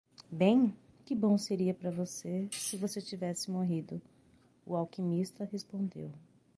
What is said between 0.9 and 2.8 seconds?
que bom seria para você se